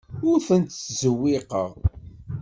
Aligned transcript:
Ur 0.29 0.37
ten-ttzewwiqeɣ. 0.47 1.69